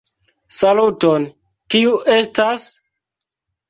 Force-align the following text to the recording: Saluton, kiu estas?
Saluton, 0.59 1.29
kiu 1.77 1.95
estas? 2.19 2.69